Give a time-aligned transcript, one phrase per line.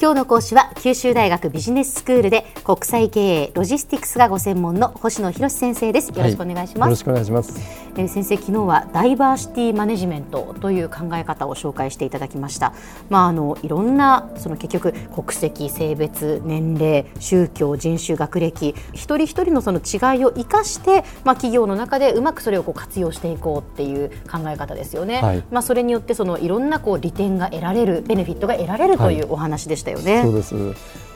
[0.00, 6.08] 今日の講師は九州大学ビジネススクールで国際経営ロジスティクスがご専門の星野博先生です。
[6.08, 12.72] よろしくお願いします、はい、よろしくお願いしますえー、先生昨日はダイバーシティマネジメントという考え方を紹介していただきました。
[13.10, 30.54] まああのいろんなその結局国籍性別年齢宗教人種学歴一人一人のその違いを生かしてまあ企業の中でうまくそれをこう活用していこうっていう考え方ですよね、はい、まあそれによってそのいろんなこう利点が得られるベネフィットが得られるというお話でしたよね、はい、そうです。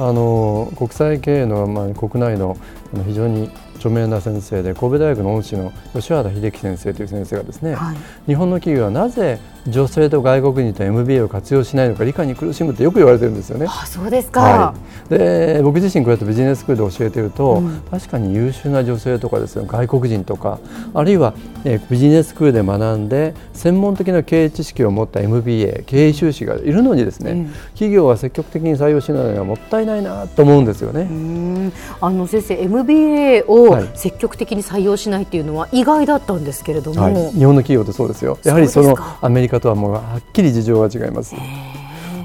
[0.00, 2.56] あの国際経営の、まあ、国内の
[3.04, 7.96] 非常に著名な先生で神戸大学の恩師の吉原秀樹先生という先生がですね、はい、
[8.26, 13.66] 日本の企業はなぜ女性と外国人と MBA を活用しないのか理解に苦しむってよく言われてるんですよね。
[13.68, 14.74] あそうですか、は
[15.06, 20.58] い、で僕自身こうやってビジネススクールで教えてると、うん、確かに優秀な女性とかですね外国人とか。
[20.94, 21.34] あるいは、
[21.64, 31.72] えビジネススクールで学んで専門的な経営知識を持った MBA 経営修士がいるのにですね、うん、企業は積極的に採用しないのはもったいないなと思うんですよね。
[32.00, 38.38] あの先生 MBA を積極的に採用しないっていうのは意外だったんですけれども、はい、日本の企業ってそうですよ。
[38.44, 41.34] やはりそのアメリカとはもうはっきり事情が違います。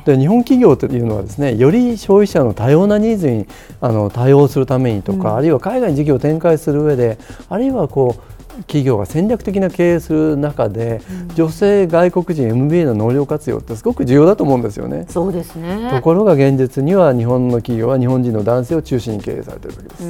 [0.06, 3.48] で日本企業というのはですねより消費者の多様なニーズに
[3.80, 7.18] あの対応するためにとか、うん、あるいは海外に事業を展開する上で
[7.50, 15.06] あるいはこう企業が戦略的な経営する中で、うん、女性、外国人 MBA の能力活用ってすごく重要だと思うんですよね。
[15.10, 15.90] そうですね。
[15.92, 20.04] ところが現実には日本の企業は日本人の男性を中心に経営されているわけです。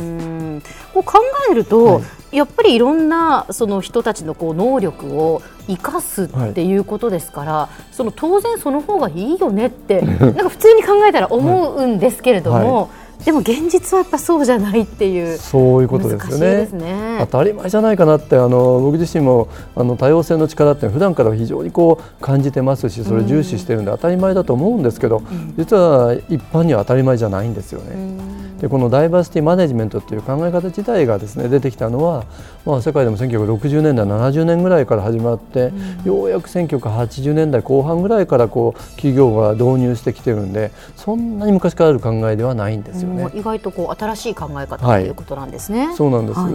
[0.54, 0.62] うん。
[0.94, 1.20] こう考
[1.52, 2.02] えると、は
[2.32, 12.82] い、やっぱりいろんなその人たちのこう能力を生かすっていうことですから、はい、その当然その方がいいよねってなんか普通に考えたら思うんですけれども。
[12.84, 15.38] はいでも現実はやっぱそうじゃないっていう。
[15.38, 27.96] そういうことですよね、ね、当たり前じゃないかなってあの僕自身もあの多様性の力って普段から非常にこう感じてますしそれを重視してるんで当たり前だと思うんですけど、うん、実は一般には当たり前じゃないんですよね。
[27.96, 27.98] う
[28.40, 28.44] ん。
[28.64, 32.24] でこのダイバーシティマネジメントという考え方自体がですね出てきたのは、
[32.66, 43.30] まあ、世界でも1960年代70年ぐらいから始まって、うん、ようやく1980年代後半ぐらいからこう企業が導入してきてるんでそんなに昔からある考えではないんですよね。
[43.34, 45.88] 意外とこう新しい考え方ということなんですね。
[45.88, 46.54] はい、そうなんです、はい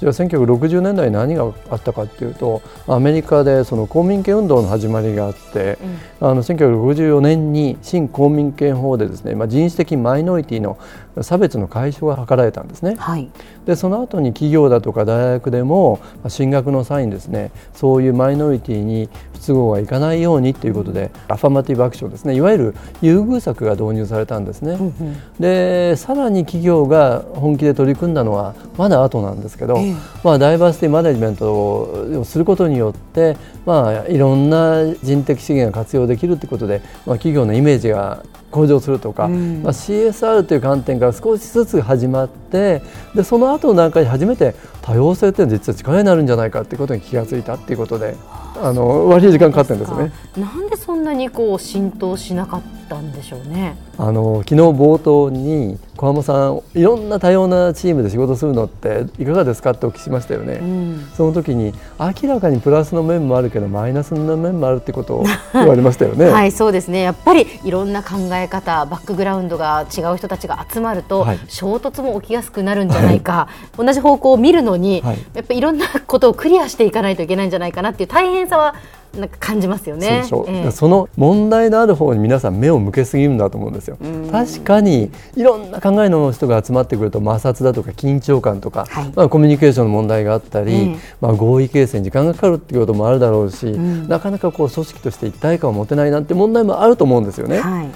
[0.00, 5.78] じゃあ1960年代何があったかっていうとアメリカでその公民権運動の始まりがあって、
[6.20, 10.78] うん、あの1964年に新公民権法でですね、まあ、人種的マイノリティの
[11.22, 12.96] 差別の解消が図られたんですね。
[12.98, 13.28] はい、
[13.66, 24.72] でその後に企業だとか大学でも進学の際にですねそういうマイノリティに不都合がいかないようにということで、アファマティブアクションですねいわゆる優遇策が導入されたんですね。
[24.72, 29.78] うんうん、でさらに企業が本気で取り組んだのはまだ後なんですけど、
[30.22, 42.82] まあ、ダイバーシティマネジメントをすることによって、まあ、いろんな人的資源が活用できるということで、まあ、企業のイメージが向上するとか、うん、まあ、CSR という観点から少しずつ始まって
[43.14, 48.16] でその後の段階で初めて多様性というのは実は力になるんじゃないかということに気がついたということで
[48.62, 50.12] あの割り時間かかってるんですね。
[50.36, 53.76] なんでそんなにこう浸透しなかったんでしょうね。
[53.96, 66.26] あの昨日冒頭に小浜さんいろんな多様なチームで仕事するのっていかがですかってお聞きしましたよね、うん、その時に明らかにプラスの面もあるけどマイナスの面もあるってことを 言われましたよね。
[66.26, 67.02] はいそうですね。
[67.02, 73.48] やっぱりいろんな考え方バックグラウンドが違う人たちが集まると、はい、衝突も起きやすくなるんじゃないか、は
[73.82, 78.74] い、同じ方向を見るのに、はい、やっぱりいろんなことをクリアしていかないといけないんじゃないかなっていう大変さは
[79.18, 80.24] なんか感じますよね。
[80.28, 83.98] そえー、その問題のある方に皆さん目を向けすぎるんだと思うんですよ。
[84.30, 97.58] 確かにいろんな考えの人が集まってくると摩擦だとか緊張感とか、はい、まあ、コミュニケーションの問題があったり、えー、まあ、合意形成に時間がかかるっていうこともあるだろうし、うん、なかなかこう組織として一体感を持てないなんて問題もあると思うんですよね。
[97.58, 97.88] はい。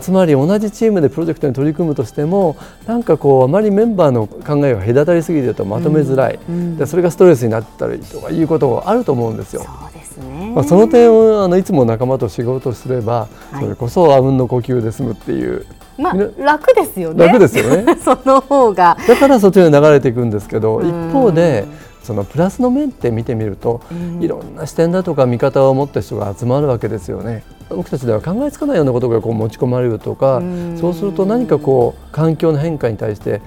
[0.00, 9.62] つまり同じチームでプロジェクトに取り組むとしてもなんかこうあまりメンバーの考えが隔たりすぎるとまとめづらい、うんうん、でそれがストレスになったりとかいうことがあると思うんですよ。
[9.62, 15.66] そうですねまあ、その点をあのいつも仲間と仕事すれば、はい、それこそあうんの呼吸で済むっていう。
[15.98, 17.26] まあ、楽ですよね。
[17.26, 17.96] 楽ですよね。
[18.02, 18.96] その方が。
[19.06, 21.66] だからそっちに流れていくんですけど、一方で。
[22.08, 23.82] そのプラスの面って見てみると、
[24.18, 27.44] いろんな視点だとか見方を持った人が集まるわけですよね。
[27.68, 30.40] 僕たちでは考えつかないようなことがこう持ち込まれるとか、
[30.80, 33.42] そうすると何かこう環境の変化に対して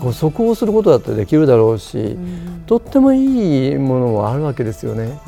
[0.00, 2.16] こう即応することだってできるだろうし、
[2.66, 5.18] とってもいいものもあるわけですよね。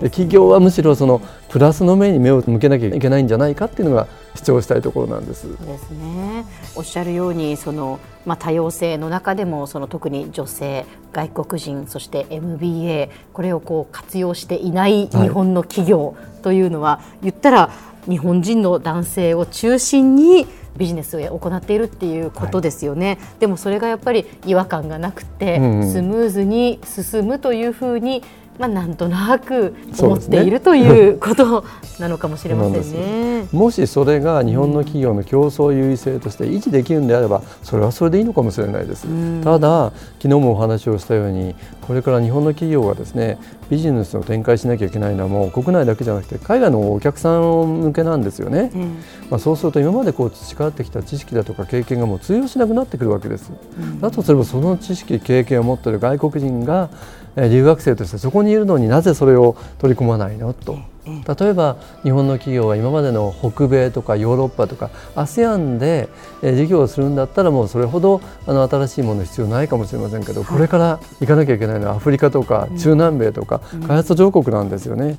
[0.00, 5.48] で企業はむしろそのプラスの面に目を向けなきゃいけないんじゃないかっていうのが主張したいところなんです。
[5.48, 6.44] ですね。
[6.74, 17.70] おっしゃるようにその、まあ、多様性の中でもその特に女性外国人そして MBA これをこう活用していない日本の企業というのは、はい、言ったら
[18.08, 28.22] 日本人の男性を中心にビジネスを行っているっていうことですよね、はい、でもそれがやっぱり違和感がなくて、うんうん、スムーズに進むというふうに
[28.60, 31.64] まあ、なんとなく思っている、ということ
[31.98, 33.48] なのかもしれませんね。
[33.52, 39.06] もしそれが日本の企業の競争優位性として維持できるんであればそれはそれでいいのかもしれないです、
[39.42, 43.38] ただ昨日もお話をしたようにこれから日本の企業がですね
[43.70, 56.90] ビジネスを展開しなきゃいけないのはもう国内だけじゃなくて海外のお客さん向けなんですよね、うん、まあ、そうすると今までこう培ってきた知識だとか経験がもう通用しなくなってくるわけです、うん、だとすればその知識経験を持っている外国人が
[57.36, 60.52] 留学生としてそこにいるのになぜそれを取り込まないの？
[60.52, 60.78] と。
[61.06, 66.08] 例えば日本の企業は今までの北米とかヨーロッパとか ASEAN で
[66.42, 75.16] 事業をするんだったらもうそれほどあの新しいもの必要ないかもしれませんけど、これから行かなきゃいけないのはアフリカとか中南米とか開発途上国なんですよね、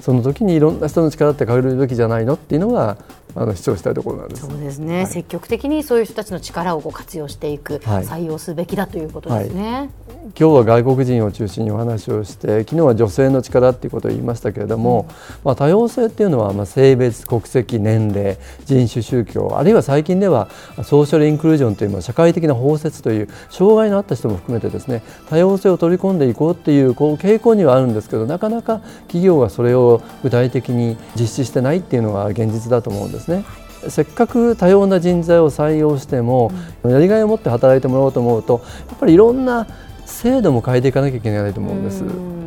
[0.00, 2.96] その時にいろんな人の力って借りるべきじゃないのっていうのが
[3.34, 4.46] あの主張したいところなんです。
[4.46, 9.88] そうですね、はい、積極的にそういう人たちの力をこう活用していく、はい、採用すべきだということですね、はい、
[10.18, 20.48] 今日は外国人を中心にお話をして昨日は女性の力っていうことを言いましたけれども、うん、まあ、多様性っていうのは、まあ、性別国籍年齢人種宗教あるいは最近では
[20.84, 33.44] ソーシャルインクルージョンという社会的な包摂という障害のあった人も含めてですね多様性を取り込んでいこうっていうこう傾向にはあるんですけどなかなか企業がそれを具体的に実施してないっていうのが現実だと思うんですね。
[33.88, 36.50] せっかく多様な人材を採用しても、
[36.84, 39.66] やりがいを持って働いてもらおうと思うとやっぱりいろんな
[40.04, 42.37] 制度も変えていかなきゃいけないと思うんです。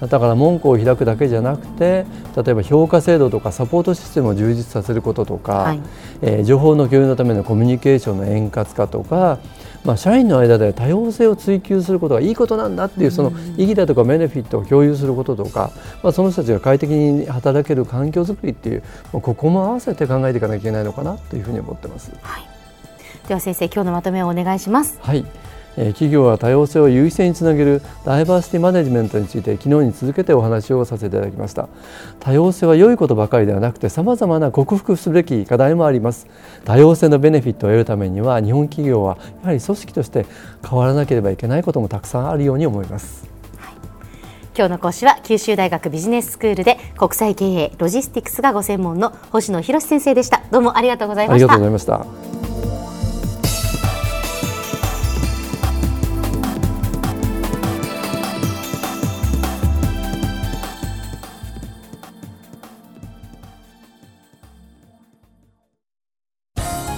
[0.00, 2.04] だから門戸を開くだけじゃなくて
[2.36, 5.80] 例えば評価制度とかサポートシステムを充実させることとか、はい、
[6.20, 9.38] えー、情報の共有のためのコミュニケーションの円滑化とか
[9.84, 18.82] まあ、社員の間で多様性を追求することがいいことなんだっていうその意義だとかベネフィットを共有することとか、まあ、その人たちが快適に働ける環境づくりっていう
[19.12, 22.12] ここも合わせて考えていかなきゃいけないのかなというふうに思ってます。
[22.22, 22.48] はい、
[23.28, 24.98] では先生今日のまとめをお願いします。
[25.02, 25.24] はい
[25.76, 31.68] 企業は多様性を優位性につなげるダイバーシティマネジメントについて昨日に続けてお話をさせていただきました。
[32.20, 36.26] 多様性は良いことばかりではなくてさまざまな克服すべき課題もあります。
[36.64, 40.26] 多様性のベネフィットを得るためには日本企業はやはり組織として
[40.68, 43.26] 変わらなければいけないこともたくさんあるように思います、
[43.58, 43.74] はい、
[44.56, 50.42] 今日の講師は九州大学ビジネススクールで国際経営ロジスティクスがご専門の星野博先生でした。
[50.50, 51.52] どうもありがとうございました。
[51.52, 52.33] ありがとうございました